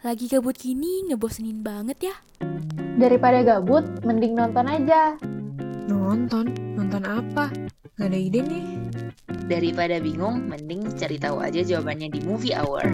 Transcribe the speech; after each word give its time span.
Lagi 0.00 0.32
gabut 0.32 0.56
gini 0.56 1.04
ngebosenin 1.12 1.60
banget 1.60 2.08
ya. 2.08 2.14
Daripada 2.96 3.44
gabut, 3.44 3.84
mending 4.00 4.32
nonton 4.32 4.64
aja. 4.64 5.12
Nonton? 5.92 6.56
Nonton 6.72 7.04
apa? 7.04 7.52
Gak 8.00 8.08
ada 8.08 8.16
ide 8.16 8.40
nih. 8.40 8.80
Daripada 9.44 10.00
bingung, 10.00 10.48
mending 10.48 10.88
cari 10.96 11.20
tahu 11.20 11.44
aja 11.44 11.60
jawabannya 11.60 12.16
di 12.16 12.20
Movie 12.24 12.56
Hour. 12.56 12.88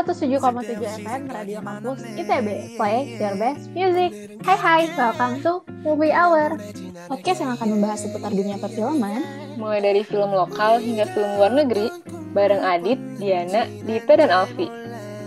Tujuh 0.00 0.40
FM 0.40 1.28
Radio 1.28 1.60
Kampus 1.60 2.00
ITB 2.16 2.48
Play 2.80 3.20
your 3.20 3.36
best 3.36 3.68
music. 3.76 4.10
Hai 4.40 4.56
hai, 4.56 4.82
welcome 4.96 5.44
to 5.44 5.60
Movie 5.84 6.08
Hour. 6.08 6.56
Podcast 7.04 7.44
yang 7.44 7.52
akan 7.52 7.68
membahas 7.76 8.08
seputar 8.08 8.32
dunia 8.32 8.56
perfilman. 8.56 9.20
Mulai 9.60 9.80
dari 9.84 10.02
film 10.04 10.32
lokal 10.32 10.80
hingga 10.80 11.04
film 11.12 11.30
luar 11.36 11.52
negeri 11.52 11.92
Bareng 12.32 12.64
Adit, 12.64 12.96
Diana, 13.20 13.68
Dita, 13.84 14.16
dan 14.16 14.32
Alfi. 14.32 14.72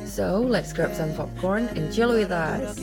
So, 0.10 0.42
let's 0.42 0.74
grab 0.74 0.94
some 0.98 1.14
popcorn 1.14 1.70
and 1.78 1.94
chill 1.94 2.14
with 2.14 2.34
us 2.34 2.74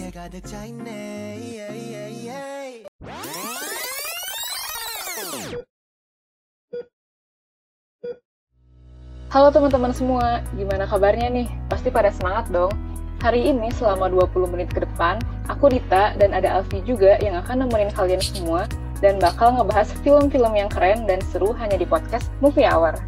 Halo 9.30 9.46
teman-teman 9.54 9.94
semua, 9.94 10.42
gimana 10.58 10.90
kabarnya 10.90 11.30
nih? 11.30 11.46
Pasti 11.70 11.86
pada 11.86 12.10
semangat 12.10 12.50
dong. 12.50 12.74
Hari 13.22 13.54
ini 13.54 13.70
selama 13.78 14.10
20 14.10 14.50
menit 14.50 14.74
ke 14.74 14.82
depan, 14.82 15.22
aku 15.46 15.70
Rita 15.70 16.18
dan 16.18 16.34
ada 16.34 16.58
Alfi 16.58 16.82
juga 16.82 17.14
yang 17.22 17.38
akan 17.38 17.62
nemenin 17.62 17.94
kalian 17.94 18.18
semua 18.18 18.66
dan 18.98 19.22
bakal 19.22 19.54
ngebahas 19.54 19.86
film-film 20.02 20.50
yang 20.58 20.66
keren 20.66 21.06
dan 21.06 21.22
seru 21.30 21.54
hanya 21.62 21.78
di 21.78 21.86
podcast 21.86 22.26
Movie 22.42 22.66
Hour. 22.66 22.98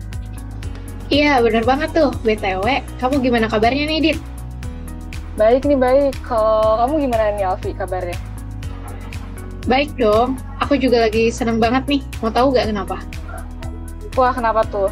Iya, 1.11 1.43
bener 1.43 1.67
banget 1.67 1.91
tuh. 1.91 2.15
BTW, 2.23 2.87
kamu 3.03 3.19
gimana 3.19 3.51
kabarnya 3.51 3.83
nih, 3.91 3.99
Dit? 4.15 4.19
Baik 5.35 5.67
nih, 5.67 5.75
baik. 5.75 6.15
Kalau 6.23 6.87
kamu 6.87 7.11
gimana 7.11 7.35
nih, 7.35 7.51
Alfi, 7.51 7.75
kabarnya? 7.75 8.15
Baik 9.67 9.91
dong. 9.99 10.39
Aku 10.63 10.79
juga 10.79 11.03
lagi 11.03 11.35
seneng 11.35 11.59
banget 11.59 11.83
nih. 11.91 12.03
Mau 12.23 12.31
tahu 12.31 12.55
gak 12.55 12.71
kenapa? 12.71 13.03
Wah, 14.15 14.31
kenapa 14.31 14.63
tuh? 14.71 14.87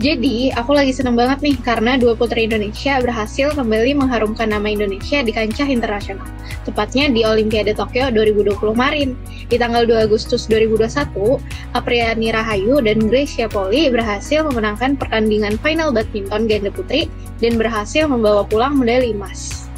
Jadi, 0.00 0.48
aku 0.56 0.72
lagi 0.72 0.96
seneng 0.96 1.12
banget 1.12 1.44
nih 1.44 1.60
karena 1.60 2.00
dua 2.00 2.16
putri 2.16 2.48
Indonesia 2.48 2.96
berhasil 3.04 3.52
kembali 3.52 4.00
mengharumkan 4.00 4.48
nama 4.48 4.64
Indonesia 4.64 5.20
di 5.20 5.28
kancah 5.28 5.68
internasional. 5.68 6.24
Tepatnya 6.64 7.12
di 7.12 7.20
Olimpiade 7.20 7.76
Tokyo 7.76 8.08
2020 8.08 8.72
kemarin. 8.72 9.12
Di 9.52 9.60
tanggal 9.60 9.84
2 9.84 10.08
Agustus 10.08 10.48
2021, 10.48 11.36
Apriani 11.76 12.32
Rahayu 12.32 12.80
dan 12.80 13.12
Gracia 13.12 13.44
Poli 13.44 13.92
berhasil 13.92 14.40
memenangkan 14.48 14.96
pertandingan 14.96 15.60
final 15.60 15.92
badminton 15.92 16.48
ganda 16.48 16.72
putri 16.72 17.12
dan 17.44 17.60
berhasil 17.60 18.08
membawa 18.08 18.48
pulang 18.48 18.80
medali 18.80 19.12
emas. 19.12 19.69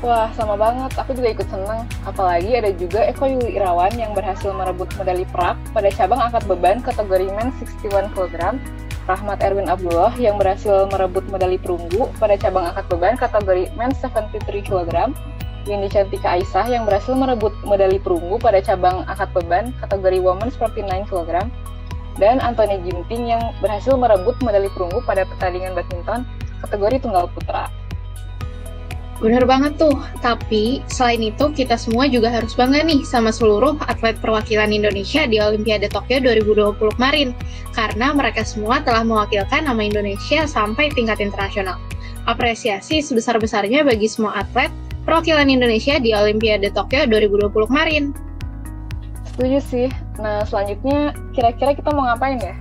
Wah, 0.00 0.32
sama 0.32 0.56
banget. 0.56 0.96
Aku 0.96 1.12
juga 1.12 1.28
ikut 1.28 1.48
senang. 1.52 1.84
Apalagi 2.08 2.56
ada 2.56 2.72
juga 2.72 3.04
Eko 3.04 3.28
Yuli 3.28 3.60
Irawan 3.60 3.92
yang 4.00 4.16
berhasil 4.16 4.48
merebut 4.48 4.88
medali 4.96 5.28
perak 5.28 5.60
pada 5.76 5.92
cabang 5.92 6.24
angkat 6.24 6.40
beban 6.48 6.80
kategori 6.80 7.28
men 7.28 7.52
61 7.60 8.08
kg. 8.16 8.56
Rahmat 9.04 9.38
Erwin 9.44 9.68
Abdullah 9.68 10.16
yang 10.16 10.40
berhasil 10.40 10.88
merebut 10.88 11.28
medali 11.28 11.60
perunggu 11.60 12.08
pada 12.16 12.32
cabang 12.40 12.72
angkat 12.72 12.88
beban 12.88 13.14
kategori 13.20 13.68
men 13.76 13.92
73 13.92 14.40
kg. 14.64 15.12
Windy 15.68 15.92
Cantika 15.92 16.32
Aisyah 16.32 16.72
yang 16.72 16.88
berhasil 16.88 17.12
merebut 17.12 17.52
medali 17.68 18.00
perunggu 18.00 18.40
pada 18.40 18.64
cabang 18.64 19.04
angkat 19.04 19.28
beban 19.36 19.76
kategori 19.84 20.16
women 20.24 20.48
49 20.48 21.12
kg. 21.12 21.44
Dan 22.16 22.40
Anthony 22.40 22.80
Ginting 22.88 23.36
yang 23.36 23.52
berhasil 23.60 23.92
merebut 24.00 24.40
medali 24.40 24.72
perunggu 24.72 25.04
pada 25.04 25.28
pertandingan 25.28 25.76
badminton 25.76 26.24
kategori 26.64 27.04
tunggal 27.04 27.28
putra. 27.36 27.68
Bener 29.20 29.44
banget 29.44 29.76
tuh, 29.76 30.00
tapi 30.24 30.80
selain 30.88 31.20
itu 31.20 31.52
kita 31.52 31.76
semua 31.76 32.08
juga 32.08 32.32
harus 32.32 32.56
bangga 32.56 32.80
nih 32.80 33.04
sama 33.04 33.28
seluruh 33.28 33.76
atlet 33.84 34.16
perwakilan 34.16 34.72
Indonesia 34.72 35.28
di 35.28 35.36
Olimpiade 35.36 35.92
Tokyo 35.92 36.24
2020 36.24 36.96
kemarin, 36.96 37.36
karena 37.76 38.16
mereka 38.16 38.48
semua 38.48 38.80
telah 38.80 39.04
mewakilkan 39.04 39.68
nama 39.68 39.84
Indonesia 39.84 40.48
sampai 40.48 40.88
tingkat 40.96 41.20
internasional. 41.20 41.76
Apresiasi 42.24 43.04
sebesar-besarnya 43.04 43.84
bagi 43.84 44.08
semua 44.08 44.40
atlet 44.40 44.72
perwakilan 45.04 45.52
Indonesia 45.52 46.00
di 46.00 46.16
Olimpiade 46.16 46.72
Tokyo 46.72 47.04
2020 47.04 47.52
kemarin. 47.68 48.16
Setuju 49.28 49.60
sih. 49.60 49.88
Nah, 50.16 50.48
selanjutnya 50.48 51.12
kira-kira 51.36 51.76
kita 51.76 51.92
mau 51.92 52.08
ngapain 52.08 52.40
ya? 52.40 52.56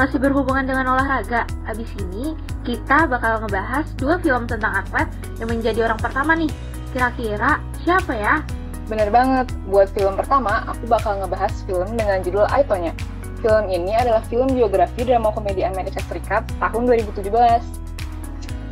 Masih 0.00 0.16
berhubungan 0.16 0.64
dengan 0.64 0.96
olahraga. 0.96 1.44
Abis 1.68 1.92
ini 2.00 2.32
kita 2.66 3.06
bakal 3.06 3.44
ngebahas 3.44 3.86
dua 3.98 4.18
film 4.22 4.46
tentang 4.48 4.82
atlet 4.84 5.08
yang 5.38 5.48
menjadi 5.50 5.80
orang 5.90 6.00
pertama 6.00 6.32
nih. 6.34 6.50
Kira-kira 6.90 7.60
siapa 7.84 8.12
ya? 8.16 8.42
Bener 8.88 9.12
banget, 9.12 9.52
buat 9.68 9.92
film 9.92 10.16
pertama 10.16 10.64
aku 10.64 10.88
bakal 10.88 11.20
ngebahas 11.20 11.52
film 11.68 11.92
dengan 11.94 12.24
judul 12.24 12.48
Aitonya. 12.48 12.96
Film 13.38 13.70
ini 13.70 13.94
adalah 13.94 14.24
film 14.26 14.50
biografi 14.50 15.04
drama 15.06 15.30
komedi 15.30 15.62
Amerika 15.62 16.02
Serikat 16.08 16.48
tahun 16.58 16.88
2017. 16.88 17.30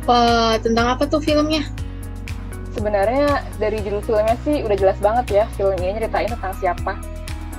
Wah, 0.09 0.57
tentang 0.59 0.97
apa 0.97 1.05
tuh 1.07 1.21
filmnya? 1.21 1.63
Sebenarnya 2.73 3.41
dari 3.57 3.79
judul 3.81 4.01
filmnya 4.03 4.35
sih 4.43 4.61
udah 4.61 4.77
jelas 4.77 4.97
banget 5.01 5.25
ya 5.43 5.45
film 5.55 5.73
ini 5.79 5.97
ceritain 6.01 6.29
tentang 6.29 6.53
siapa. 6.57 6.93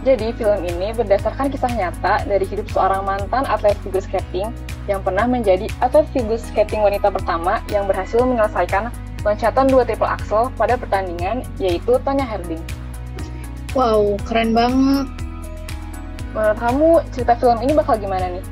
Jadi 0.06 0.30
film 0.38 0.62
ini 0.62 0.94
berdasarkan 0.94 1.50
kisah 1.50 1.74
nyata 1.74 2.22
dari 2.26 2.46
hidup 2.46 2.70
seorang 2.70 3.02
mantan 3.02 3.42
atlet 3.50 3.74
figure 3.82 4.02
skating 4.02 4.54
yang 4.88 5.04
pernah 5.04 5.28
menjadi 5.28 5.68
atlet 5.84 6.08
figure 6.16 6.40
skating 6.40 6.80
wanita 6.80 7.12
pertama 7.12 7.60
yang 7.68 7.84
berhasil 7.84 8.24
menyelesaikan 8.24 8.88
loncatan 9.22 9.68
dua 9.68 9.84
triple 9.84 10.08
axel 10.08 10.48
pada 10.56 10.80
pertandingan, 10.80 11.44
yaitu 11.60 12.00
Tonya 12.02 12.24
Herding. 12.24 12.62
Wow, 13.76 14.16
keren 14.24 14.56
banget. 14.56 15.06
Menurut 16.32 16.58
kamu, 16.58 16.88
cerita 17.12 17.36
film 17.36 17.58
ini 17.60 17.72
bakal 17.76 18.00
gimana 18.00 18.26
nih? 18.32 18.44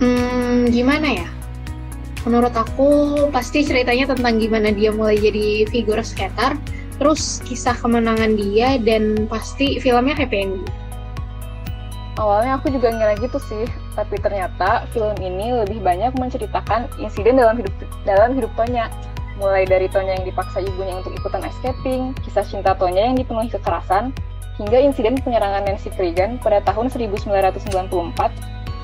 Hmm, 0.00 0.68
gimana 0.72 1.08
ya? 1.24 1.28
Menurut 2.24 2.56
aku, 2.56 2.88
pasti 3.30 3.62
ceritanya 3.62 4.10
tentang 4.16 4.40
gimana 4.40 4.72
dia 4.72 4.90
mulai 4.90 5.20
jadi 5.20 5.68
figure 5.68 6.02
skater, 6.02 6.56
terus 6.96 7.44
kisah 7.44 7.76
kemenangan 7.76 8.34
dia, 8.34 8.80
dan 8.80 9.28
pasti 9.28 9.78
filmnya 9.78 10.16
happy 10.16 10.36
ending. 10.48 10.66
Awalnya 12.16 12.56
aku 12.56 12.72
juga 12.72 12.88
ngira 12.88 13.12
gitu 13.20 13.36
sih, 13.36 13.68
tapi 13.92 14.16
ternyata 14.16 14.88
film 14.96 15.12
ini 15.20 15.52
lebih 15.52 15.84
banyak 15.84 16.16
menceritakan 16.16 16.88
insiden 16.96 17.36
dalam 17.36 17.60
hidup 17.60 17.76
dalam 18.08 18.32
hidup 18.32 18.48
Tonya. 18.56 18.88
Mulai 19.36 19.68
dari 19.68 19.84
Tonya 19.92 20.16
yang 20.16 20.24
dipaksa 20.24 20.64
ibunya 20.64 20.96
untuk 20.96 21.12
ikutan 21.12 21.44
ice 21.44 21.52
skating, 21.60 22.16
kisah 22.24 22.40
cinta 22.48 22.72
Tonya 22.72 23.12
yang 23.12 23.20
dipenuhi 23.20 23.52
kekerasan, 23.52 24.16
hingga 24.56 24.80
insiden 24.80 25.20
penyerangan 25.20 25.68
Nancy 25.68 25.92
Kerrigan 25.92 26.40
pada 26.40 26.64
tahun 26.64 26.88
1994 26.88 27.28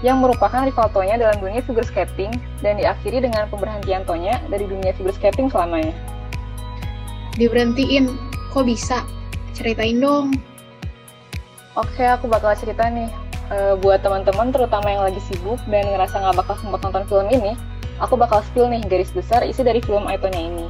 yang 0.05 0.21
merupakan 0.21 0.61
rival 0.61 0.93
Tonya 0.93 1.17
dalam 1.17 1.41
dunia 1.41 1.65
figure 1.65 1.89
skating 1.89 2.37
dan 2.61 2.77
diakhiri 2.77 3.25
dengan 3.25 3.49
pemberhentian 3.49 4.05
Tonya 4.05 4.45
dari 4.53 4.69
dunia 4.69 4.93
figure 4.93 5.17
skating 5.17 5.49
selamanya. 5.49 5.97
Diberhentiin, 7.41 8.13
kok 8.53 8.69
bisa? 8.69 9.01
Ceritain 9.57 9.97
dong. 10.05 10.37
Oke, 11.73 12.05
aku 12.05 12.29
bakal 12.29 12.53
cerita 12.53 12.93
nih. 12.93 13.22
Uh, 13.53 13.77
buat 13.85 14.01
teman-teman 14.01 14.49
terutama 14.49 14.89
yang 14.89 15.05
lagi 15.05 15.21
sibuk 15.29 15.61
dan 15.69 15.85
ngerasa 15.85 16.25
nggak 16.25 16.41
bakal 16.41 16.57
sempat 16.57 16.81
nonton 16.89 17.05
film 17.05 17.27
ini, 17.29 17.53
aku 18.01 18.17
bakal 18.17 18.41
spill 18.41 18.65
nih 18.65 18.81
garis 18.89 19.13
besar 19.13 19.45
isi 19.45 19.61
dari 19.61 19.85
film 19.85 20.09
Aitonya 20.09 20.41
ini. 20.41 20.67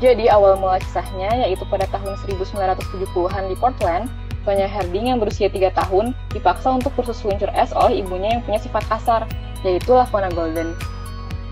Jadi 0.00 0.32
awal 0.32 0.56
mula 0.56 0.80
kisahnya 0.80 1.44
yaitu 1.44 1.60
pada 1.68 1.84
tahun 1.92 2.16
1970-an 2.24 3.52
di 3.52 3.56
Portland, 3.60 4.08
Tonya 4.48 4.64
Herding 4.64 5.12
yang 5.12 5.20
berusia 5.20 5.52
3 5.52 5.76
tahun 5.76 6.16
dipaksa 6.32 6.72
untuk 6.72 6.96
kursus 6.96 7.20
seluncur 7.20 7.52
es 7.52 7.68
oleh 7.76 8.00
ibunya 8.00 8.40
yang 8.40 8.42
punya 8.48 8.56
sifat 8.64 8.80
kasar, 8.88 9.28
yaitu 9.60 9.92
Lavona 9.92 10.32
Golden. 10.32 10.72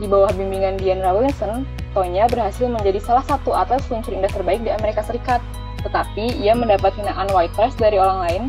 Di 0.01 0.09
bawah 0.09 0.33
bimbingan 0.33 0.81
Diane 0.81 1.05
Rawlinson, 1.05 1.69
Tonya 1.93 2.25
berhasil 2.25 2.65
menjadi 2.65 3.05
salah 3.05 3.25
satu 3.29 3.53
atlet 3.53 3.85
seluncur 3.85 4.17
indah 4.17 4.33
terbaik 4.33 4.65
di 4.65 4.73
Amerika 4.73 5.05
Serikat 5.05 5.45
tetapi 5.83 6.43
ia 6.43 6.59
mendapat 6.59 6.91
hinaan 6.99 7.31
white 7.31 7.55
trash 7.55 7.75
dari 7.79 7.97
orang 8.03 8.19
lain 8.27 8.43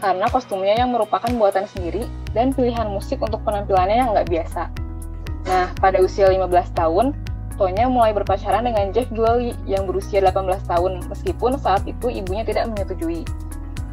karena 0.00 0.28
kostumnya 0.28 0.76
yang 0.76 0.92
merupakan 0.92 1.28
buatan 1.32 1.64
sendiri 1.68 2.04
dan 2.36 2.52
pilihan 2.52 2.88
musik 2.88 3.20
untuk 3.24 3.40
penampilannya 3.42 3.96
yang 3.96 4.10
nggak 4.12 4.28
biasa. 4.28 4.68
Nah, 5.46 5.70
pada 5.78 6.02
usia 6.02 6.26
15 6.28 6.46
tahun, 6.74 7.14
Tonya 7.56 7.88
mulai 7.88 8.12
berpacaran 8.12 8.68
dengan 8.68 8.92
Jeff 8.92 9.08
Dwelly 9.08 9.56
yang 9.64 9.88
berusia 9.88 10.20
18 10.20 10.68
tahun, 10.68 11.08
meskipun 11.08 11.56
saat 11.56 11.88
itu 11.88 12.12
ibunya 12.12 12.44
tidak 12.44 12.68
menyetujui. 12.68 13.24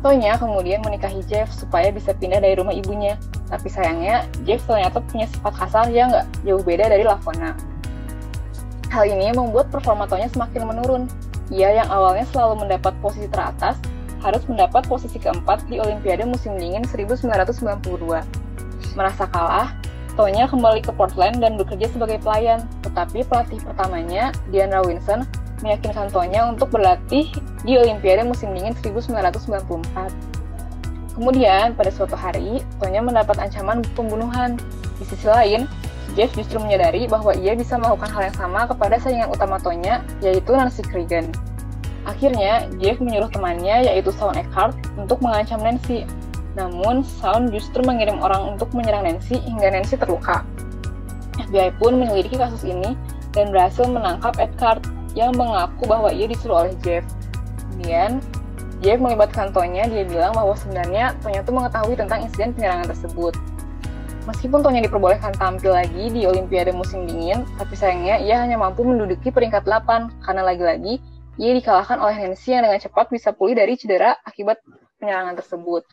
Tonya 0.04 0.36
kemudian 0.36 0.84
menikahi 0.84 1.24
Jeff 1.32 1.48
supaya 1.48 1.88
bisa 1.96 2.12
pindah 2.12 2.44
dari 2.44 2.60
rumah 2.60 2.76
ibunya, 2.76 3.16
tapi 3.48 3.72
sayangnya 3.72 4.28
Jeff 4.44 4.60
ternyata 4.68 5.00
punya 5.08 5.32
sifat 5.32 5.56
kasar 5.56 5.88
yang 5.96 6.12
nggak 6.12 6.28
jauh 6.44 6.60
beda 6.60 6.92
dari 6.92 7.08
Lavona. 7.08 7.56
Hal 8.92 9.08
ini 9.08 9.32
membuat 9.32 9.72
performa 9.72 10.12
Tonya 10.12 10.28
semakin 10.28 10.68
menurun. 10.68 11.08
Ia 11.48 11.80
yang 11.80 11.88
awalnya 11.88 12.28
selalu 12.36 12.68
mendapat 12.68 12.92
posisi 13.00 13.32
teratas, 13.32 13.80
harus 14.24 14.48
mendapat 14.48 14.88
posisi 14.88 15.20
keempat 15.20 15.68
di 15.68 15.84
Olimpiade 15.84 16.24
musim 16.24 16.56
dingin 16.56 16.88
1992. 16.88 18.24
Merasa 18.96 19.28
kalah, 19.28 19.76
Tonya 20.16 20.46
kembali 20.48 20.86
ke 20.86 20.94
Portland 20.96 21.42
dan 21.42 21.60
bekerja 21.60 21.90
sebagai 21.92 22.22
pelayan, 22.24 22.64
tetapi 22.86 23.26
pelatih 23.28 23.60
pertamanya, 23.66 24.32
Diana 24.54 24.80
Winson, 24.86 25.28
meyakinkan 25.66 26.08
Tonya 26.14 26.48
untuk 26.48 26.72
berlatih 26.72 27.34
di 27.68 27.74
Olimpiade 27.76 28.24
musim 28.24 28.54
dingin 28.56 28.78
1994. 28.80 30.14
Kemudian, 31.18 31.74
pada 31.78 31.92
suatu 31.94 32.16
hari, 32.18 32.64
Tonya 32.78 33.02
mendapat 33.02 33.38
ancaman 33.42 33.84
pembunuhan. 33.94 34.58
Di 35.02 35.06
sisi 35.10 35.26
lain, 35.26 35.66
Jeff 36.14 36.30
justru 36.38 36.62
menyadari 36.62 37.10
bahwa 37.10 37.34
ia 37.34 37.58
bisa 37.58 37.74
melakukan 37.82 38.14
hal 38.14 38.30
yang 38.30 38.38
sama 38.38 38.70
kepada 38.70 39.02
saingan 39.02 39.34
utama 39.34 39.58
Tonya, 39.58 40.06
yaitu 40.22 40.54
Nancy 40.54 40.86
Kerrigan. 40.86 41.34
Akhirnya, 42.04 42.68
Jeff 42.84 43.00
menyuruh 43.00 43.32
temannya, 43.32 43.88
yaitu 43.88 44.12
Shawn 44.16 44.36
Eckhart, 44.36 44.76
untuk 45.00 45.24
mengancam 45.24 45.64
Nancy, 45.64 46.04
namun, 46.54 47.02
Sound 47.02 47.50
justru 47.50 47.82
mengirim 47.82 48.22
orang 48.22 48.54
untuk 48.54 48.70
menyerang 48.78 49.10
Nancy 49.10 49.42
hingga 49.42 49.74
Nancy 49.74 49.98
terluka. 49.98 50.46
FBI 51.50 51.74
pun 51.82 51.98
menyelidiki 51.98 52.38
kasus 52.38 52.62
ini 52.62 52.94
dan 53.34 53.50
berhasil 53.50 53.90
menangkap 53.90 54.38
Edgard 54.38 54.86
yang 55.18 55.34
mengaku 55.34 55.90
bahwa 55.90 56.14
ia 56.14 56.30
disuruh 56.30 56.66
oleh 56.66 56.74
Jeff. 56.86 57.02
Kemudian, 57.58 58.22
Jeff 58.86 59.02
melibatkan 59.02 59.50
Tonya, 59.50 59.90
dia 59.90 60.06
bilang 60.06 60.38
bahwa 60.38 60.54
sebenarnya 60.54 61.18
Tonya 61.26 61.42
itu 61.42 61.52
mengetahui 61.56 61.96
tentang 61.98 62.20
insiden 62.22 62.54
penyerangan 62.54 62.92
tersebut. 62.94 63.34
Meskipun 64.30 64.62
Tonya 64.62 64.86
diperbolehkan 64.86 65.34
tampil 65.36 65.74
lagi 65.74 66.14
di 66.14 66.24
Olimpiade 66.30 66.72
musim 66.72 67.10
dingin, 67.10 67.44
tapi 67.58 67.74
sayangnya 67.74 68.22
ia 68.22 68.40
hanya 68.40 68.56
mampu 68.62 68.86
menduduki 68.86 69.34
peringkat 69.34 69.66
8 69.66 70.22
karena 70.22 70.42
lagi-lagi 70.46 71.02
ia 71.42 71.52
dikalahkan 71.58 71.98
oleh 71.98 72.16
Nancy 72.22 72.54
yang 72.54 72.66
dengan 72.66 72.78
cepat 72.78 73.10
bisa 73.10 73.34
pulih 73.34 73.58
dari 73.58 73.74
cedera 73.74 74.18
akibat 74.22 74.62
penyerangan 75.02 75.34
tersebut. 75.38 75.84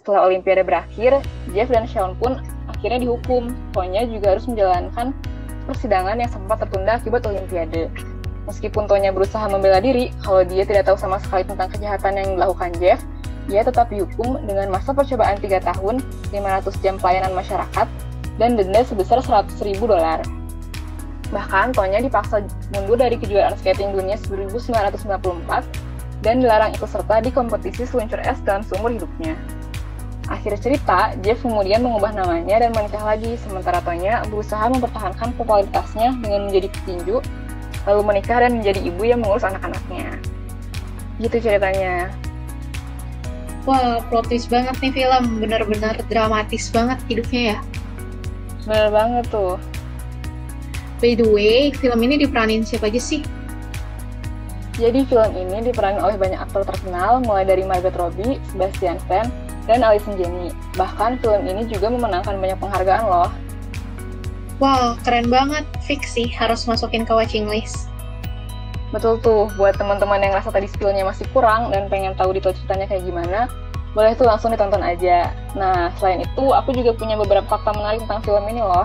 Setelah 0.00 0.26
Olimpiade 0.26 0.64
berakhir, 0.64 1.20
Jeff 1.52 1.68
dan 1.68 1.84
Sean 1.86 2.16
pun 2.16 2.40
akhirnya 2.66 3.04
dihukum. 3.04 3.52
Tonya 3.70 4.08
juga 4.08 4.34
harus 4.34 4.48
menjalankan 4.48 5.12
persidangan 5.68 6.16
yang 6.18 6.30
sempat 6.32 6.64
tertunda 6.66 6.98
akibat 6.98 7.22
Olimpiade. 7.28 7.92
Meskipun 8.48 8.90
Tonya 8.90 9.14
berusaha 9.14 9.46
membela 9.46 9.78
diri, 9.78 10.10
kalau 10.24 10.42
dia 10.42 10.66
tidak 10.66 10.88
tahu 10.88 10.96
sama 10.98 11.20
sekali 11.22 11.46
tentang 11.46 11.68
kejahatan 11.70 12.16
yang 12.16 12.28
dilakukan 12.34 12.72
Jeff, 12.80 12.98
ia 13.52 13.62
tetap 13.62 13.92
dihukum 13.92 14.42
dengan 14.48 14.72
masa 14.72 14.90
percobaan 14.90 15.38
3 15.38 15.60
tahun, 15.62 16.02
500 16.34 16.82
jam 16.82 16.96
pelayanan 16.98 17.30
masyarakat, 17.36 17.86
dan 18.40 18.56
denda 18.56 18.80
sebesar 18.82 19.20
100 19.20 19.60
ribu 19.62 19.86
dolar. 19.86 20.24
Bahkan, 21.30 21.74
Tonya 21.74 22.02
dipaksa 22.02 22.42
mundur 22.74 22.98
dari 22.98 23.14
kejuaraan 23.14 23.54
skating 23.58 23.94
dunia 23.94 24.18
1994 24.18 25.62
dan 26.20 26.42
dilarang 26.42 26.74
ikut 26.74 26.90
serta 26.90 27.22
di 27.22 27.30
kompetisi 27.32 27.86
seluncur 27.86 28.20
es 28.20 28.42
dalam 28.42 28.66
seumur 28.66 28.92
hidupnya. 28.92 29.38
Akhir 30.30 30.54
cerita, 30.62 31.10
Jeff 31.26 31.42
kemudian 31.42 31.82
mengubah 31.82 32.14
namanya 32.14 32.62
dan 32.62 32.70
menikah 32.70 33.02
lagi, 33.02 33.34
sementara 33.42 33.82
Tonya 33.82 34.22
berusaha 34.30 34.70
mempertahankan 34.70 35.34
popularitasnya 35.34 36.14
dengan 36.22 36.46
menjadi 36.46 36.70
petinju, 36.70 37.18
lalu 37.86 38.00
menikah 38.06 38.38
dan 38.38 38.62
menjadi 38.62 38.80
ibu 38.84 39.02
yang 39.02 39.18
mengurus 39.22 39.42
anak-anaknya. 39.42 40.18
Gitu 41.18 41.36
ceritanya. 41.42 42.14
Wah, 43.68 44.00
plot 44.08 44.32
twist 44.32 44.48
banget 44.48 44.72
nih 44.80 45.04
film. 45.04 45.42
Bener-bener 45.42 46.00
dramatis 46.08 46.72
banget 46.72 46.96
hidupnya 47.12 47.42
ya. 47.54 47.58
Bener 48.64 48.88
banget 48.88 49.24
tuh. 49.28 49.60
By 51.00 51.16
the 51.16 51.24
way, 51.24 51.72
film 51.72 52.04
ini 52.04 52.20
diperanin 52.20 52.60
siapa 52.60 52.92
aja 52.92 53.00
sih? 53.00 53.24
Jadi 54.76 55.08
film 55.08 55.32
ini 55.32 55.64
diperanin 55.64 56.00
oleh 56.00 56.20
banyak 56.20 56.36
aktor 56.36 56.64
terkenal, 56.64 57.24
mulai 57.24 57.48
dari 57.48 57.64
Margot 57.64 57.92
Robbie, 57.96 58.36
Sebastian 58.52 59.00
Stan, 59.08 59.28
dan 59.64 59.80
Alison 59.80 60.16
Jenny. 60.20 60.52
Bahkan 60.76 61.24
film 61.24 61.48
ini 61.48 61.64
juga 61.68 61.88
memenangkan 61.88 62.36
banyak 62.36 62.60
penghargaan 62.60 63.04
loh. 63.08 63.32
Wow, 64.60 65.00
keren 65.04 65.32
banget. 65.32 65.64
Fix 65.88 66.12
sih, 66.12 66.28
harus 66.28 66.68
masukin 66.68 67.08
ke 67.08 67.12
watching 67.16 67.48
list. 67.48 67.88
Betul 68.92 69.16
tuh, 69.24 69.48
buat 69.56 69.80
teman-teman 69.80 70.20
yang 70.20 70.36
rasa 70.36 70.52
tadi 70.52 70.68
skillnya 70.68 71.06
masih 71.06 71.24
kurang 71.32 71.72
dan 71.72 71.88
pengen 71.88 72.12
tahu 72.12 72.36
detail 72.36 72.52
ceritanya 72.52 72.90
kayak 72.90 73.08
gimana, 73.08 73.48
boleh 73.96 74.12
tuh 74.18 74.28
langsung 74.28 74.52
ditonton 74.52 74.84
aja. 74.84 75.32
Nah, 75.56 75.94
selain 75.96 76.26
itu, 76.26 76.44
aku 76.52 76.76
juga 76.76 76.92
punya 76.92 77.16
beberapa 77.16 77.46
fakta 77.48 77.72
menarik 77.72 78.04
tentang 78.04 78.20
film 78.20 78.44
ini 78.52 78.60
loh. 78.60 78.84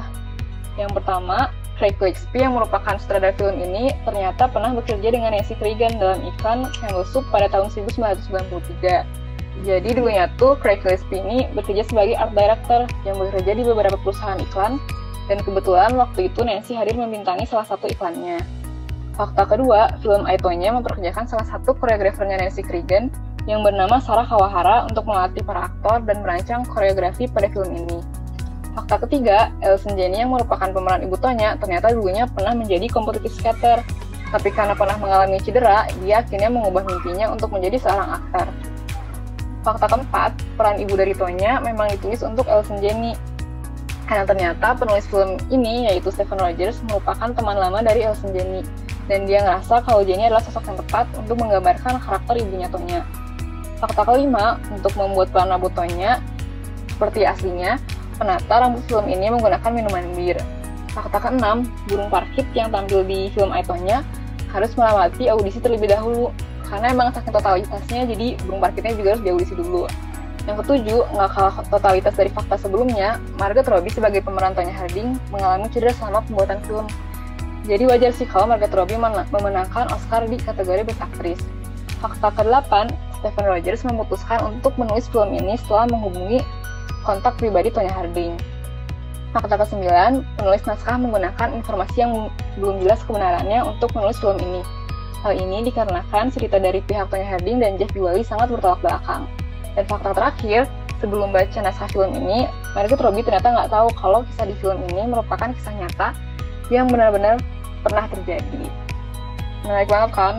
Yang 0.78 0.92
pertama, 0.96 1.50
Craig 1.76 1.96
Gillespie 2.00 2.40
yang 2.40 2.56
merupakan 2.56 2.96
sutradara 2.96 3.36
film 3.36 3.60
ini 3.60 3.92
ternyata 4.08 4.48
pernah 4.48 4.72
bekerja 4.72 5.12
dengan 5.12 5.36
Nancy 5.36 5.60
Kerrigan 5.60 6.00
dalam 6.00 6.24
iklan 6.24 6.72
Campbell 6.72 7.04
Soup 7.04 7.28
pada 7.32 7.52
tahun 7.52 7.68
1993. 7.68 9.04
Jadi 9.64 9.90
dulunya 9.96 10.28
tuh 10.40 10.56
Craig 10.60 10.80
Gillespie 10.84 11.20
ini 11.20 11.48
bekerja 11.52 11.84
sebagai 11.88 12.16
art 12.16 12.32
director 12.36 12.88
yang 13.04 13.20
bekerja 13.20 13.52
di 13.56 13.64
beberapa 13.64 13.96
perusahaan 14.00 14.40
iklan 14.40 14.80
dan 15.28 15.38
kebetulan 15.44 15.92
waktu 16.00 16.32
itu 16.32 16.44
Nancy 16.44 16.76
hadir 16.76 16.96
membintangi 16.96 17.44
salah 17.48 17.68
satu 17.68 17.88
iklannya. 17.92 18.40
Fakta 19.16 19.48
kedua, 19.48 19.96
film 20.04 20.28
Aitonya 20.28 20.76
memperkerjakan 20.76 21.24
salah 21.24 21.48
satu 21.48 21.72
koreografernya 21.72 22.36
Nancy 22.36 22.64
Kerrigan 22.64 23.08
yang 23.48 23.64
bernama 23.64 24.02
Sarah 24.04 24.28
Kawahara 24.28 24.90
untuk 24.92 25.08
melatih 25.08 25.40
para 25.46 25.72
aktor 25.72 26.04
dan 26.04 26.20
merancang 26.20 26.68
koreografi 26.68 27.30
pada 27.32 27.48
film 27.48 27.72
ini. 27.72 28.25
Fakta 28.76 29.08
ketiga, 29.08 29.56
Elson 29.64 29.96
Jenny 29.96 30.20
yang 30.20 30.36
merupakan 30.36 30.68
pemeran 30.68 31.08
ibu 31.08 31.16
Tonya 31.16 31.56
ternyata 31.56 31.96
dulunya 31.96 32.28
pernah 32.28 32.52
menjadi 32.52 32.92
kompetitif 32.92 33.32
skater. 33.40 33.80
Tapi 34.36 34.52
karena 34.52 34.76
pernah 34.76 35.00
mengalami 35.00 35.40
cedera, 35.40 35.88
dia 36.04 36.20
akhirnya 36.20 36.52
mengubah 36.52 36.84
mimpinya 36.84 37.32
untuk 37.32 37.56
menjadi 37.56 37.80
seorang 37.80 38.20
aktor. 38.20 38.52
Fakta 39.64 39.86
keempat, 39.88 40.32
peran 40.60 40.76
ibu 40.84 40.92
dari 41.00 41.16
Tonya 41.16 41.64
memang 41.64 41.88
ditulis 41.96 42.20
untuk 42.20 42.52
Elson 42.52 42.84
Jenny. 42.84 43.16
Karena 44.12 44.28
ternyata 44.28 44.76
penulis 44.76 45.08
film 45.08 45.40
ini, 45.48 45.88
yaitu 45.88 46.12
Stephen 46.12 46.38
Rogers, 46.38 46.84
merupakan 46.92 47.32
teman 47.32 47.56
lama 47.56 47.80
dari 47.80 48.04
Elson 48.04 48.36
Jenny. 48.36 48.60
Dan 49.08 49.24
dia 49.24 49.40
ngerasa 49.40 49.88
kalau 49.88 50.04
Jenny 50.04 50.28
adalah 50.28 50.44
sosok 50.44 50.68
yang 50.68 50.78
tepat 50.84 51.08
untuk 51.16 51.40
menggambarkan 51.40 51.96
karakter 52.04 52.44
ibunya 52.44 52.68
Tonya. 52.68 53.08
Fakta 53.80 54.04
kelima, 54.04 54.60
untuk 54.68 54.92
membuat 55.00 55.32
peran 55.32 55.48
rambut 55.48 55.72
Tonya 55.72 56.20
seperti 56.92 57.24
aslinya, 57.24 57.80
penata 58.16 58.64
rambut 58.64 58.84
film 58.88 59.06
ini 59.12 59.32
menggunakan 59.32 59.72
minuman 59.72 60.06
bir. 60.16 60.40
Fakta 60.92 61.20
keenam, 61.20 61.68
burung 61.92 62.08
parkit 62.08 62.48
yang 62.56 62.72
tampil 62.72 63.04
di 63.04 63.28
film 63.36 63.52
Aitonya 63.52 64.02
harus 64.56 64.72
melewati 64.80 65.28
audisi 65.28 65.60
terlebih 65.60 65.92
dahulu 65.92 66.32
karena 66.66 66.96
emang 66.96 67.12
saking 67.12 67.36
totalitasnya 67.36 68.02
jadi 68.08 68.28
burung 68.48 68.64
parkirnya 68.64 68.96
juga 68.96 69.10
harus 69.14 69.24
diaudisi 69.28 69.54
dulu 69.54 69.86
yang 70.46 70.62
ketujuh, 70.62 71.02
nggak 71.10 71.30
kalah 71.34 71.56
totalitas 71.74 72.14
dari 72.14 72.30
fakta 72.30 72.62
sebelumnya, 72.62 73.18
Margot 73.42 73.66
Robbie 73.66 73.90
sebagai 73.90 74.22
pemeran 74.22 74.54
Tonya 74.54 74.78
Harding 74.78 75.18
mengalami 75.34 75.66
cedera 75.74 75.90
selama 75.98 76.22
pembuatan 76.30 76.62
film. 76.70 76.86
Jadi 77.66 77.84
wajar 77.90 78.14
sih 78.14 78.30
kalau 78.30 78.46
Margot 78.46 78.70
Robbie 78.70 79.02
memenangkan 79.34 79.90
Oscar 79.90 80.30
di 80.30 80.38
kategori 80.38 80.86
Best 80.86 81.02
Actress. 81.02 81.42
Fakta 81.98 82.30
ke-8, 82.38 82.94
Stephen 83.18 83.46
Rogers 83.50 83.82
memutuskan 83.90 84.38
untuk 84.46 84.78
menulis 84.78 85.10
film 85.10 85.34
ini 85.34 85.58
setelah 85.58 85.90
menghubungi 85.90 86.46
kontak 87.06 87.38
pribadi 87.38 87.70
Tonya 87.70 87.94
Harding. 87.94 88.34
Fakta 89.30 89.62
ke-9, 89.62 89.86
penulis 90.42 90.64
naskah 90.66 90.98
menggunakan 90.98 91.54
informasi 91.54 92.02
yang 92.02 92.34
belum 92.58 92.82
jelas 92.82 93.06
kebenarannya 93.06 93.62
untuk 93.62 93.94
menulis 93.94 94.18
film 94.18 94.42
ini. 94.42 94.66
Hal 95.22 95.38
ini 95.38 95.70
dikarenakan 95.70 96.34
cerita 96.34 96.58
dari 96.58 96.82
pihak 96.82 97.14
Tonya 97.14 97.38
Harding 97.38 97.62
dan 97.62 97.78
Jeff 97.78 97.94
Diwali 97.94 98.26
sangat 98.26 98.50
bertolak 98.50 98.82
belakang. 98.82 99.30
Dan 99.78 99.84
fakta 99.86 100.16
terakhir, 100.18 100.66
sebelum 101.04 101.30
baca 101.36 101.60
naskah 101.62 101.92
film 101.94 102.16
ini, 102.16 102.50
Margot 102.74 102.98
Robbie 102.98 103.22
ternyata 103.22 103.54
nggak 103.54 103.70
tahu 103.70 103.88
kalau 104.00 104.26
kisah 104.26 104.48
di 104.50 104.56
film 104.58 104.80
ini 104.90 105.04
merupakan 105.06 105.52
kisah 105.52 105.76
nyata 105.78 106.16
yang 106.74 106.90
benar-benar 106.90 107.38
pernah 107.86 108.10
terjadi. 108.10 108.66
Menarik 109.68 109.90
banget 109.92 110.12
kan? 110.16 110.36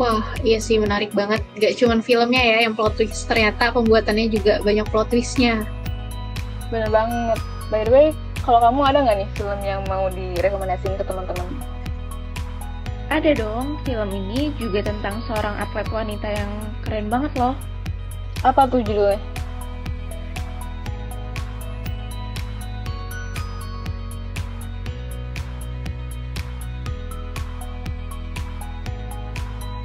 Wah, 0.00 0.24
iya 0.40 0.56
sih 0.56 0.80
menarik 0.80 1.12
banget. 1.12 1.44
Gak 1.60 1.76
cuma 1.76 2.00
filmnya 2.00 2.40
ya 2.40 2.56
yang 2.64 2.72
plot 2.72 2.96
twist, 2.96 3.28
ternyata 3.28 3.76
pembuatannya 3.76 4.32
juga 4.32 4.64
banyak 4.64 4.88
plot 4.88 5.12
twistnya. 5.12 5.68
Bener 6.72 6.88
banget. 6.88 7.36
By 7.68 7.84
the 7.84 7.92
way, 7.92 8.06
kalau 8.40 8.58
kamu 8.64 8.80
ada 8.88 8.98
nggak 9.04 9.16
nih 9.20 9.28
film 9.36 9.60
yang 9.60 9.80
mau 9.86 10.08
direkomendasiin 10.08 10.96
ke 10.96 11.04
teman-teman? 11.04 11.48
Ada 13.12 13.36
dong, 13.36 13.76
film 13.84 14.08
ini 14.08 14.56
juga 14.56 14.80
tentang 14.80 15.20
seorang 15.28 15.52
atlet 15.60 15.84
wanita 15.92 16.28
yang 16.32 16.50
keren 16.80 17.12
banget 17.12 17.32
loh. 17.36 17.52
Apa 18.40 18.64
tuh 18.64 18.80
judulnya? 18.80 19.20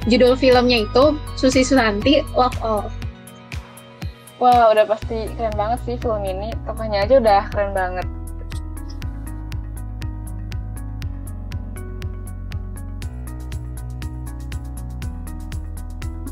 judul 0.08 0.34
filmnya 0.34 0.88
itu 0.88 1.14
Susi 1.36 1.62
Susanti 1.62 2.24
Love 2.32 2.58
All. 2.64 2.88
Wah 4.38 4.54
wow, 4.54 4.66
udah 4.70 4.86
pasti 4.86 5.26
keren 5.34 5.54
banget 5.58 5.78
sih 5.84 5.96
film 5.98 6.22
ini. 6.24 6.48
Tokohnya 6.62 7.04
aja 7.04 7.14
udah 7.18 7.42
keren 7.50 7.72
banget. 7.74 8.06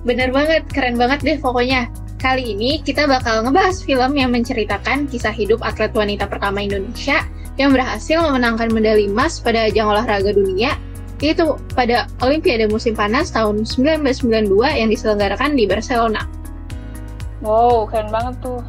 Bener 0.06 0.30
banget, 0.30 0.62
keren 0.70 0.94
banget 0.94 1.18
deh 1.26 1.38
pokoknya. 1.42 1.90
Kali 2.16 2.54
ini 2.54 2.78
kita 2.80 3.10
bakal 3.10 3.42
ngebahas 3.42 3.82
film 3.82 4.14
yang 4.14 4.30
menceritakan 4.30 5.10
kisah 5.10 5.34
hidup 5.34 5.58
atlet 5.66 5.90
wanita 5.90 6.30
pertama 6.30 6.62
Indonesia 6.62 7.26
yang 7.58 7.74
berhasil 7.74 8.22
memenangkan 8.22 8.70
medali 8.70 9.10
emas 9.10 9.42
pada 9.42 9.66
ajang 9.66 9.90
olahraga 9.90 10.30
dunia 10.30 10.78
yaitu 11.20 11.56
pada 11.72 12.04
Olimpiade 12.20 12.68
musim 12.68 12.92
panas 12.92 13.32
tahun 13.32 13.64
1992 13.64 14.52
yang 14.76 14.88
diselenggarakan 14.92 15.56
di 15.56 15.64
Barcelona. 15.64 16.28
Wow, 17.40 17.88
keren 17.88 18.12
banget 18.12 18.34
tuh. 18.40 18.60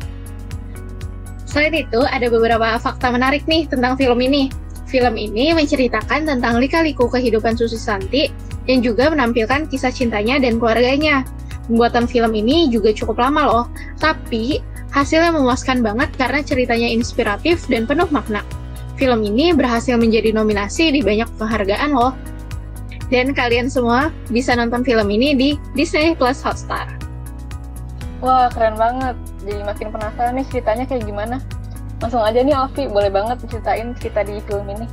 Selain 1.47 1.73
itu, 1.73 2.03
ada 2.03 2.27
beberapa 2.27 2.75
fakta 2.77 3.09
menarik 3.11 3.47
nih 3.47 3.67
tentang 3.71 3.95
film 3.95 4.19
ini. 4.19 4.51
Film 4.87 5.19
ini 5.19 5.51
menceritakan 5.51 6.27
tentang 6.27 6.59
lika-liku 6.59 7.11
kehidupan 7.11 7.59
Susi 7.59 7.75
Santi 7.75 8.31
yang 8.67 8.83
juga 8.83 9.11
menampilkan 9.11 9.67
kisah 9.67 9.91
cintanya 9.91 10.39
dan 10.39 10.59
keluarganya. 10.59 11.27
Pembuatan 11.67 12.07
film 12.07 12.31
ini 12.31 12.71
juga 12.71 12.95
cukup 12.95 13.19
lama 13.19 13.41
loh, 13.43 13.65
tapi 13.99 14.63
hasilnya 14.95 15.35
memuaskan 15.35 15.83
banget 15.83 16.15
karena 16.15 16.39
ceritanya 16.39 16.87
inspiratif 16.87 17.67
dan 17.67 17.83
penuh 17.83 18.07
makna. 18.07 18.43
Film 18.95 19.21
ini 19.27 19.51
berhasil 19.51 19.99
menjadi 19.99 20.31
nominasi 20.31 20.95
di 20.95 21.03
banyak 21.03 21.27
penghargaan 21.35 21.91
loh. 21.91 22.15
Dan 23.07 23.31
kalian 23.31 23.71
semua 23.71 24.11
bisa 24.27 24.51
nonton 24.55 24.83
film 24.83 25.07
ini 25.07 25.31
di 25.31 25.49
Disney 25.73 26.11
Plus 26.13 26.43
Hotstar. 26.43 26.87
Wah, 28.19 28.49
keren 28.51 28.75
banget. 28.75 29.15
Jadi 29.45 29.61
makin 29.63 29.87
penasaran 29.93 30.33
nih 30.35 30.45
ceritanya 30.51 30.83
kayak 30.89 31.05
gimana. 31.07 31.37
Langsung 32.03 32.21
aja 32.21 32.43
nih 32.43 32.53
Alfi, 32.53 32.89
boleh 32.89 33.09
banget 33.09 33.41
ceritain 33.47 33.93
cerita 33.97 34.21
di 34.25 34.41
film 34.43 34.67
ini. 34.69 34.85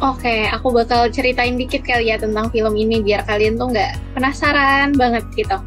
Oke, 0.00 0.48
aku 0.48 0.72
bakal 0.72 1.12
ceritain 1.12 1.60
dikit 1.60 1.84
kali 1.84 2.08
ya 2.08 2.16
tentang 2.16 2.48
film 2.48 2.72
ini 2.72 3.04
biar 3.04 3.20
kalian 3.28 3.60
tuh 3.60 3.68
nggak 3.68 4.16
penasaran 4.16 4.96
banget 4.96 5.24
gitu. 5.36 5.60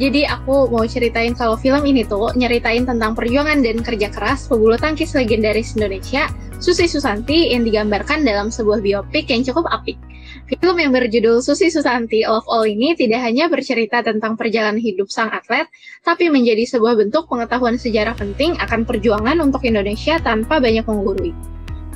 Jadi 0.00 0.26
aku 0.26 0.72
mau 0.72 0.82
ceritain 0.88 1.36
kalau 1.36 1.54
film 1.54 1.84
ini 1.86 2.02
tuh 2.02 2.32
nyeritain 2.34 2.82
tentang 2.82 3.14
perjuangan 3.14 3.62
dan 3.62 3.84
kerja 3.84 4.10
keras 4.10 4.50
pebulu 4.50 4.74
tangkis 4.74 5.14
legendaris 5.14 5.76
Indonesia, 5.78 6.26
Susi 6.64 6.88
Susanti 6.88 7.52
yang 7.52 7.68
digambarkan 7.68 8.24
dalam 8.24 8.48
sebuah 8.48 8.80
biopik 8.80 9.28
yang 9.28 9.44
cukup 9.44 9.68
apik. 9.68 10.00
Film 10.48 10.80
yang 10.80 10.96
berjudul 10.96 11.44
Susi 11.44 11.68
Susanti 11.68 12.24
Love 12.24 12.48
All 12.48 12.64
ini 12.64 12.96
tidak 12.96 13.20
hanya 13.20 13.52
bercerita 13.52 14.00
tentang 14.00 14.40
perjalanan 14.40 14.80
hidup 14.80 15.12
sang 15.12 15.28
atlet, 15.28 15.68
tapi 16.08 16.32
menjadi 16.32 16.64
sebuah 16.64 16.96
bentuk 16.96 17.28
pengetahuan 17.28 17.76
sejarah 17.76 18.16
penting 18.16 18.56
akan 18.56 18.88
perjuangan 18.88 19.44
untuk 19.44 19.60
Indonesia 19.68 20.16
tanpa 20.24 20.56
banyak 20.56 20.88
menggurui. 20.88 21.36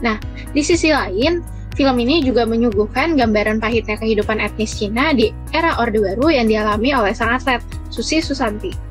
Nah, 0.05 0.21
di 0.53 0.61
sisi 0.61 0.93
lain, 0.93 1.41
Film 1.79 1.95
ini 2.03 2.27
juga 2.27 2.43
menyuguhkan 2.43 3.15
gambaran 3.15 3.63
pahitnya 3.63 3.95
kehidupan 4.03 4.43
etnis 4.43 4.75
Cina 4.75 5.15
di 5.15 5.31
era 5.55 5.79
Orde 5.79 6.03
Baru 6.03 6.27
yang 6.27 6.51
dialami 6.51 6.91
oleh 6.91 7.15
sang 7.15 7.31
atlet, 7.31 7.63
Susi 7.87 8.19
Susanti. 8.19 8.88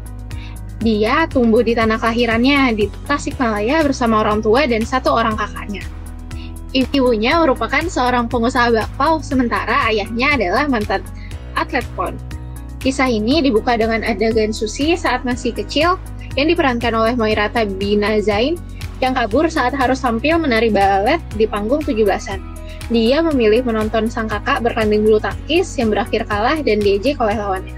Dia 0.88 1.28
tumbuh 1.28 1.68
di 1.68 1.76
tanah 1.76 2.00
kelahirannya 2.00 2.72
di 2.72 2.88
Tasikmalaya 3.12 3.84
bersama 3.84 4.24
orang 4.24 4.40
tua 4.40 4.64
dan 4.72 4.88
satu 4.88 5.12
orang 5.12 5.36
kakaknya. 5.36 5.84
Ibunya 6.72 7.44
merupakan 7.44 7.84
seorang 7.92 8.32
pengusaha 8.32 8.72
bakpao, 8.72 9.20
sementara 9.20 9.84
ayahnya 9.92 10.40
adalah 10.40 10.64
mantan 10.72 11.04
atlet 11.60 11.84
pon. 11.92 12.16
Kisah 12.80 13.12
ini 13.12 13.44
dibuka 13.44 13.76
dengan 13.76 14.00
adegan 14.00 14.56
Susi 14.56 14.96
saat 14.96 15.28
masih 15.28 15.52
kecil 15.52 16.00
yang 16.40 16.48
diperankan 16.48 16.96
oleh 16.96 17.20
Moirata 17.20 17.68
Bina 17.68 18.24
Zain 18.24 18.56
yang 19.04 19.12
kabur 19.12 19.52
saat 19.52 19.76
harus 19.76 20.00
tampil 20.00 20.40
menari 20.40 20.72
balet 20.72 21.20
di 21.36 21.44
panggung 21.52 21.84
17-an 21.84 22.40
dia 22.88 23.20
memilih 23.20 23.68
menonton 23.68 24.08
sang 24.08 24.32
kakak 24.32 24.64
bertanding 24.64 25.04
bulu 25.04 25.20
tangkis 25.20 25.76
yang 25.76 25.92
berakhir 25.92 26.24
kalah 26.24 26.56
dan 26.64 26.80
diejek 26.80 27.20
oleh 27.20 27.36
lawannya. 27.36 27.76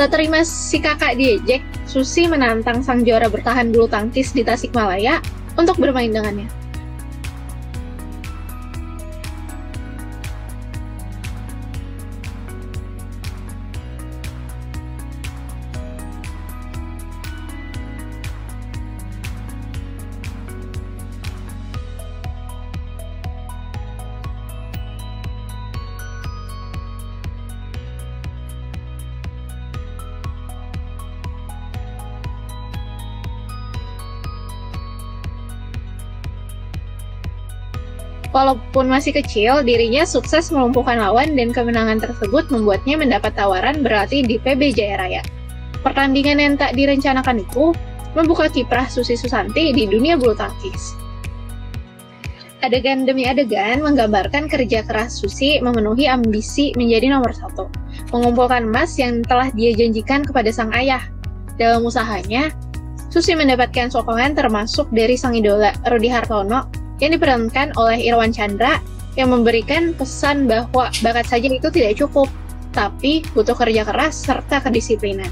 Tak 0.00 0.16
terima 0.16 0.40
si 0.48 0.80
kakak 0.80 1.20
diejek, 1.20 1.60
Susi 1.84 2.24
menantang 2.24 2.80
sang 2.80 3.04
juara 3.04 3.28
bertahan 3.28 3.68
bulu 3.68 3.84
tangkis 3.84 4.32
di 4.32 4.40
Tasikmalaya 4.40 5.20
untuk 5.60 5.76
bermain 5.76 6.08
dengannya. 6.08 6.59
Walaupun 38.30 38.86
masih 38.86 39.10
kecil, 39.10 39.66
dirinya 39.66 40.06
sukses 40.06 40.54
melumpuhkan 40.54 41.02
lawan 41.02 41.34
dan 41.34 41.50
kemenangan 41.50 41.98
tersebut 41.98 42.46
membuatnya 42.54 42.94
mendapat 42.94 43.34
tawaran 43.34 43.82
berlatih 43.82 44.22
di 44.22 44.38
PB 44.38 44.78
Jaya 44.78 45.02
Raya. 45.02 45.22
Pertandingan 45.82 46.38
yang 46.38 46.54
tak 46.54 46.78
direncanakan 46.78 47.42
itu 47.42 47.74
membuka 48.14 48.46
kiprah 48.46 48.86
Susi 48.86 49.18
Susanti 49.18 49.74
di 49.74 49.82
dunia 49.90 50.14
bulu 50.14 50.38
tangkis. 50.38 50.94
Adegan 52.60 53.08
demi 53.08 53.24
adegan 53.24 53.80
menggambarkan 53.80 54.46
kerja 54.46 54.84
keras 54.84 55.16
Susi 55.16 55.58
memenuhi 55.64 56.06
ambisi 56.06 56.76
menjadi 56.76 57.10
nomor 57.10 57.32
satu, 57.32 57.66
mengumpulkan 58.12 58.68
emas 58.68 58.94
yang 59.00 59.24
telah 59.24 59.48
dia 59.56 59.72
janjikan 59.74 60.22
kepada 60.22 60.52
sang 60.52 60.70
ayah. 60.76 61.02
Dalam 61.56 61.82
usahanya, 61.82 62.52
Susi 63.10 63.34
mendapatkan 63.34 63.90
sokongan 63.90 64.38
termasuk 64.38 64.86
dari 64.94 65.18
sang 65.18 65.34
idola 65.34 65.74
Rudi 65.88 66.12
Hartono 66.12 66.79
yang 67.00 67.16
diperankan 67.16 67.72
oleh 67.80 67.98
Irwan 68.00 68.30
Chandra 68.30 68.78
yang 69.18 69.34
memberikan 69.34 69.96
pesan 69.96 70.46
bahwa 70.46 70.92
bakat 71.02 71.26
saja 71.26 71.50
itu 71.50 71.68
tidak 71.72 71.98
cukup, 71.98 72.30
tapi 72.70 73.26
butuh 73.34 73.56
kerja 73.56 73.82
keras 73.82 74.22
serta 74.22 74.62
kedisiplinan. 74.62 75.28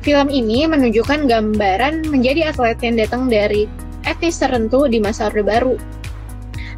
Film 0.00 0.32
ini 0.32 0.64
menunjukkan 0.64 1.28
gambaran 1.28 2.08
menjadi 2.08 2.50
atlet 2.50 2.80
yang 2.80 2.96
datang 2.96 3.28
dari 3.28 3.68
etnis 4.08 4.40
tertentu 4.40 4.88
di 4.88 4.96
masa 4.98 5.28
Orde 5.28 5.44
Baru. 5.44 5.76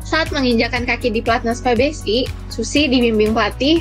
Saat 0.02 0.34
menginjakan 0.34 0.84
kaki 0.84 1.14
di 1.14 1.22
Platnas 1.22 1.62
PBSI, 1.62 2.26
Susi 2.50 2.90
dibimbing 2.90 3.32
pelatih 3.32 3.80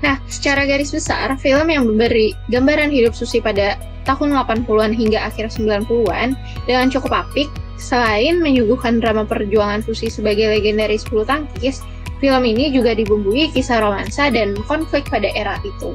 Nah, 0.03 0.19
secara 0.27 0.67
garis 0.67 0.91
besar, 0.91 1.37
film 1.39 1.71
yang 1.71 1.87
memberi 1.87 2.35
gambaran 2.51 2.91
hidup 2.91 3.15
Susi 3.15 3.39
pada 3.39 3.79
tahun 4.03 4.35
80-an 4.35 4.91
hingga 4.91 5.31
akhir 5.31 5.55
90-an 5.55 6.35
dengan 6.67 6.91
cukup 6.91 7.23
apik, 7.23 7.47
selain 7.79 8.43
menyuguhkan 8.43 8.99
drama 8.99 9.23
perjuangan 9.23 9.85
Susi 9.87 10.11
sebagai 10.11 10.51
legendaris 10.51 11.07
bulu 11.07 11.23
tangkis, 11.23 11.87
film 12.19 12.43
ini 12.43 12.75
juga 12.75 12.99
dibumbui 12.99 13.55
kisah 13.55 13.79
romansa 13.79 14.33
dan 14.35 14.59
konflik 14.67 15.07
pada 15.07 15.31
era 15.39 15.55
itu. 15.63 15.95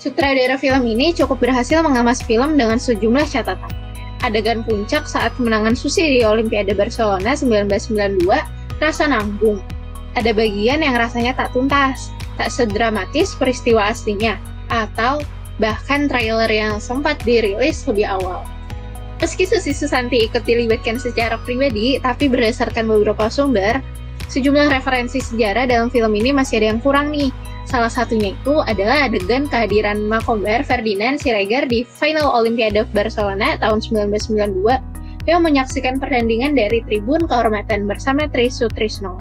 Sutradara 0.00 0.56
film 0.56 0.86
ini 0.88 1.12
cukup 1.12 1.42
berhasil 1.42 1.82
mengemas 1.84 2.22
film 2.24 2.56
dengan 2.56 2.80
sejumlah 2.80 3.26
catatan 3.28 3.85
adegan 4.26 4.66
puncak 4.66 5.06
saat 5.06 5.30
kemenangan 5.38 5.78
Susi 5.78 6.18
di 6.18 6.20
Olimpiade 6.26 6.74
Barcelona 6.74 7.38
1992 7.38 8.26
rasa 8.82 9.04
nanggung. 9.06 9.62
Ada 10.18 10.34
bagian 10.34 10.82
yang 10.82 10.98
rasanya 10.98 11.38
tak 11.38 11.54
tuntas, 11.54 12.10
tak 12.34 12.50
sedramatis 12.50 13.38
peristiwa 13.38 13.92
aslinya, 13.92 14.36
atau 14.68 15.22
bahkan 15.62 16.10
trailer 16.10 16.50
yang 16.50 16.82
sempat 16.82 17.16
dirilis 17.22 17.86
lebih 17.86 18.08
awal. 18.10 18.42
Meski 19.16 19.48
Susi 19.48 19.72
Susanti 19.72 20.28
ikut 20.28 20.44
dilibatkan 20.44 21.00
secara 21.00 21.40
pribadi, 21.40 21.96
tapi 22.02 22.28
berdasarkan 22.28 22.84
beberapa 22.84 23.32
sumber, 23.32 23.80
Sejumlah 24.26 24.74
referensi 24.74 25.22
sejarah 25.22 25.70
dalam 25.70 25.86
film 25.86 26.10
ini 26.18 26.34
masih 26.34 26.58
ada 26.58 26.74
yang 26.74 26.80
kurang 26.82 27.14
nih. 27.14 27.30
Salah 27.66 27.90
satunya 27.90 28.34
itu 28.34 28.62
adalah 28.62 29.10
adegan 29.10 29.46
kehadiran 29.50 30.06
Makobar 30.06 30.62
Ferdinand 30.62 31.18
Siregar 31.18 31.66
di 31.66 31.82
Final 31.82 32.30
Olimpiade 32.34 32.86
Barcelona 32.90 33.58
tahun 33.58 33.82
1992 33.82 35.26
yang 35.26 35.42
menyaksikan 35.42 35.98
pertandingan 35.98 36.54
dari 36.54 36.82
tribun 36.86 37.26
kehormatan 37.26 37.90
bersama 37.90 38.30
Trisutrisno. 38.30 39.18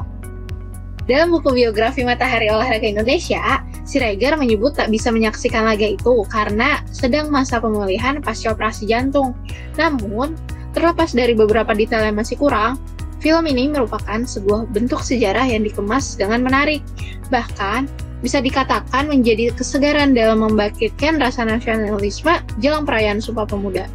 Dalam 1.05 1.29
buku 1.29 1.53
biografi 1.53 2.01
Matahari 2.01 2.49
Olahraga 2.49 2.85
Indonesia, 2.85 3.61
Siregar 3.85 4.41
menyebut 4.41 4.73
tak 4.73 4.89
bisa 4.89 5.13
menyaksikan 5.13 5.61
laga 5.69 5.85
itu 5.85 6.25
karena 6.33 6.81
sedang 6.89 7.29
masa 7.29 7.61
pemulihan 7.61 8.17
pasca 8.25 8.57
operasi 8.57 8.89
jantung. 8.89 9.37
Namun, 9.77 10.33
terlepas 10.73 11.13
dari 11.13 11.37
beberapa 11.37 11.77
detail 11.77 12.09
yang 12.09 12.17
masih 12.17 12.41
kurang, 12.41 12.81
film 13.25 13.49
ini 13.49 13.73
merupakan 13.73 14.21
sebuah 14.21 14.69
bentuk 14.69 15.01
sejarah 15.01 15.49
yang 15.49 15.65
dikemas 15.65 16.13
dengan 16.13 16.45
menarik. 16.45 16.85
Bahkan, 17.33 17.89
bisa 18.21 18.37
dikatakan 18.37 19.09
menjadi 19.09 19.49
kesegaran 19.49 20.13
dalam 20.13 20.45
membangkitkan 20.45 21.17
rasa 21.17 21.41
nasionalisme 21.41 22.37
jelang 22.61 22.85
perayaan 22.85 23.17
Sumpah 23.17 23.49
Pemuda. 23.49 23.89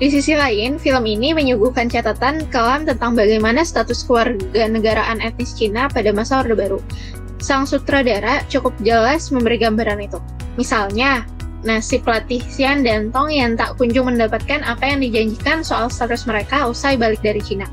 Di 0.00 0.08
sisi 0.08 0.32
lain, 0.32 0.80
film 0.80 1.04
ini 1.04 1.36
menyuguhkan 1.36 1.92
catatan 1.92 2.48
kelam 2.48 2.88
tentang 2.88 3.12
bagaimana 3.12 3.64
status 3.68 4.00
keluarga 4.08 4.64
negaraan 4.64 5.20
etnis 5.20 5.52
Cina 5.52 5.84
pada 5.92 6.08
masa 6.16 6.40
Orde 6.40 6.56
Baru. 6.56 6.80
Sang 7.36 7.68
sutradara 7.68 8.40
cukup 8.48 8.72
jelas 8.80 9.28
memberi 9.28 9.60
gambaran 9.60 10.00
itu. 10.00 10.16
Misalnya, 10.56 11.28
nasib 11.68 12.04
pelatih 12.04 12.40
Xian 12.48 12.80
dan 12.80 13.12
Tong 13.12 13.28
yang 13.28 13.60
tak 13.60 13.76
kunjung 13.76 14.08
mendapatkan 14.08 14.64
apa 14.64 14.88
yang 14.88 15.04
dijanjikan 15.04 15.60
soal 15.60 15.92
status 15.92 16.24
mereka 16.24 16.64
usai 16.68 16.96
balik 16.96 17.20
dari 17.20 17.44
Cina. 17.44 17.68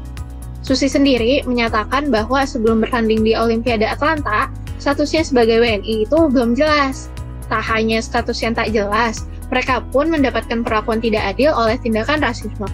Susi 0.63 0.87
sendiri 0.87 1.43
menyatakan 1.43 2.07
bahwa 2.07 2.47
sebelum 2.47 2.79
bertanding 2.79 3.19
di 3.19 3.35
Olimpiade 3.35 3.83
Atlanta, 3.83 4.47
statusnya 4.79 5.27
sebagai 5.27 5.59
WNI 5.59 6.07
itu 6.07 6.19
belum 6.31 6.55
jelas. 6.55 7.11
Tak 7.51 7.59
hanya 7.67 7.99
status 7.99 8.39
yang 8.39 8.55
tak 8.55 8.71
jelas, 8.71 9.27
mereka 9.51 9.83
pun 9.91 10.07
mendapatkan 10.07 10.63
perlakuan 10.63 11.03
tidak 11.03 11.35
adil 11.35 11.51
oleh 11.51 11.75
tindakan 11.83 12.23
rasisme. 12.23 12.65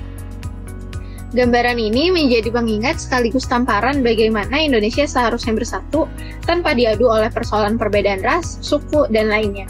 Gambaran 1.29 1.77
ini 1.77 2.10
menjadi 2.10 2.50
pengingat 2.50 3.01
sekaligus 3.01 3.46
tamparan 3.46 4.01
bagaimana 4.01 4.65
Indonesia 4.65 5.05
seharusnya 5.05 5.53
bersatu 5.53 6.10
tanpa 6.46 6.74
diadu 6.74 7.05
oleh 7.05 7.29
persoalan 7.29 7.77
perbedaan 7.77 8.22
ras, 8.25 8.58
suku, 8.62 9.05
dan 9.13 9.29
lainnya. 9.29 9.69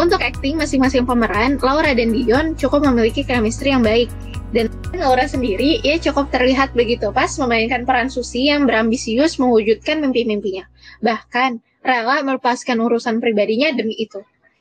Untuk 0.00 0.24
akting 0.24 0.56
masing-masing 0.56 1.04
pemeran, 1.04 1.60
Laura 1.60 1.92
dan 1.92 2.16
Dion 2.16 2.56
cukup 2.56 2.80
memiliki 2.88 3.20
chemistry 3.20 3.76
yang 3.76 3.84
baik, 3.84 4.08
dan 4.50 4.66
Laura 4.94 5.24
sendiri, 5.30 5.78
ia 5.86 5.96
cukup 6.02 6.34
terlihat 6.34 6.74
begitu 6.74 7.14
pas 7.14 7.30
memainkan 7.38 7.86
peran 7.86 8.10
Susi 8.10 8.50
yang 8.50 8.66
berambisius 8.66 9.38
mewujudkan 9.38 10.02
mimpi-mimpinya. 10.02 10.66
Bahkan, 11.00 11.62
rela 11.86 12.20
melepaskan 12.26 12.82
urusan 12.82 13.22
pribadinya 13.22 13.70
demi 13.70 13.94
itu. 13.94 14.18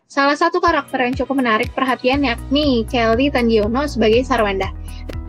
Salah 0.09 0.33
satu 0.33 0.57
karakter 0.57 1.05
yang 1.05 1.13
cukup 1.13 1.37
menarik 1.37 1.69
perhatian 1.77 2.25
yakni 2.25 2.81
Kelly 2.89 3.29
Tandiono 3.29 3.85
sebagai 3.85 4.25
Sarwanda. 4.25 4.73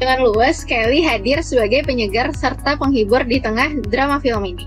Dengan 0.00 0.24
luas, 0.24 0.64
Kelly 0.64 1.04
hadir 1.04 1.44
sebagai 1.44 1.84
penyegar 1.84 2.32
serta 2.32 2.80
penghibur 2.80 3.20
di 3.28 3.40
tengah 3.44 3.76
drama 3.92 4.16
film 4.24 4.44
ini. 4.48 4.64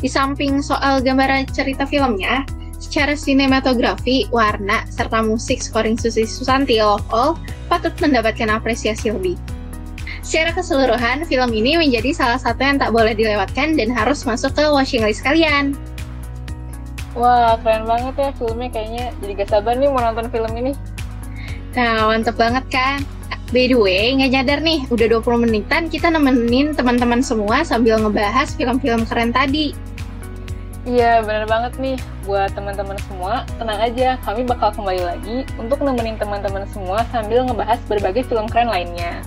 Di 0.00 0.08
samping 0.08 0.64
soal 0.64 1.04
gambaran 1.04 1.44
cerita 1.52 1.84
filmnya, 1.84 2.48
secara 2.84 3.16
sinematografi, 3.16 4.28
warna, 4.28 4.84
serta 4.92 5.24
musik 5.24 5.64
scoring 5.64 5.96
Susi 5.96 6.28
Susanti 6.28 6.76
Love 6.76 7.04
All 7.08 7.40
patut 7.72 7.96
mendapatkan 8.04 8.52
apresiasi 8.52 9.08
lebih. 9.08 9.40
Secara 10.20 10.52
keseluruhan, 10.52 11.24
film 11.28 11.52
ini 11.52 11.76
menjadi 11.80 12.12
salah 12.12 12.40
satu 12.40 12.60
yang 12.60 12.80
tak 12.80 12.92
boleh 12.92 13.16
dilewatkan 13.16 13.76
dan 13.76 13.92
harus 13.92 14.24
masuk 14.24 14.52
ke 14.52 14.64
watching 14.68 15.04
list 15.04 15.24
kalian. 15.24 15.76
Wah, 17.16 17.56
keren 17.60 17.88
banget 17.88 18.14
ya 18.18 18.30
filmnya 18.36 18.68
kayaknya. 18.72 19.06
Jadi 19.20 19.32
gak 19.38 19.48
sabar 19.52 19.76
nih 19.76 19.88
mau 19.88 20.02
nonton 20.02 20.28
film 20.32 20.52
ini. 20.56 20.72
Nah, 21.76 22.08
mantep 22.08 22.36
banget 22.36 22.64
kan? 22.72 23.04
By 23.52 23.70
the 23.70 23.78
way, 23.78 24.10
nggak 24.18 24.32
nyadar 24.34 24.58
nih, 24.66 24.82
udah 24.90 25.06
20 25.22 25.46
menitan 25.46 25.86
kita 25.86 26.10
nemenin 26.10 26.74
teman-teman 26.74 27.22
semua 27.22 27.62
sambil 27.62 28.00
ngebahas 28.02 28.50
film-film 28.58 29.06
keren 29.06 29.30
tadi. 29.30 29.76
Iya, 30.88 31.22
bener 31.22 31.46
banget 31.46 31.78
nih. 31.78 31.98
Buat 32.24 32.56
teman-teman 32.56 32.96
semua, 33.04 33.44
tenang 33.60 33.80
aja, 33.84 34.16
kami 34.24 34.48
bakal 34.48 34.72
kembali 34.72 35.02
lagi 35.04 35.36
untuk 35.60 35.84
nemenin 35.84 36.16
teman-teman 36.16 36.64
semua 36.72 37.04
sambil 37.12 37.44
ngebahas 37.44 37.76
berbagai 37.84 38.24
film 38.24 38.48
keren 38.48 38.72
lainnya. 38.72 39.20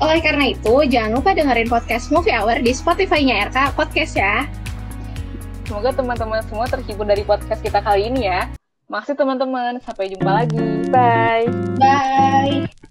Oleh 0.00 0.24
karena 0.24 0.56
itu, 0.56 0.74
jangan 0.88 1.20
lupa 1.20 1.36
dengerin 1.36 1.68
podcast 1.68 2.08
Movie 2.08 2.32
Hour 2.32 2.64
di 2.64 2.72
Spotify-nya 2.72 3.52
RK 3.52 3.76
Podcast 3.76 4.16
ya. 4.16 4.48
Semoga 5.68 5.92
teman-teman 5.92 6.40
semua 6.48 6.64
terhibur 6.64 7.04
dari 7.04 7.22
podcast 7.28 7.60
kita 7.60 7.84
kali 7.84 8.08
ini 8.08 8.26
ya. 8.26 8.48
Makasih 8.88 9.14
teman-teman, 9.14 9.78
sampai 9.84 10.10
jumpa 10.10 10.30
lagi. 10.32 10.64
Bye. 10.88 11.46
Bye! 11.76 12.81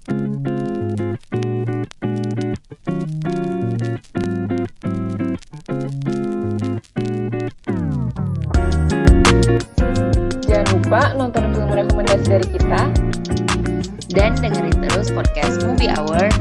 Podcast 15.21 15.61
Movie 15.69 15.93
Hour 15.93 16.33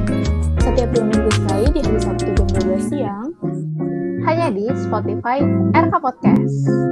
Setiap 0.57 0.89
dua 0.97 1.05
minggu 1.05 1.29
sekali 1.37 1.69
di 1.69 1.81
hari 1.85 2.01
Sabtu 2.01 2.33
jam 2.33 2.49
12 2.49 2.89
siang. 2.89 3.29
Hanya 4.25 4.49
di 4.53 4.73
Spotify 4.73 5.45
RK 5.77 5.95
Podcast. 6.01 6.90